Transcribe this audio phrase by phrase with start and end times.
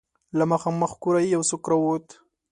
[0.37, 2.07] له مخامخ کوره يو څوک را ووت.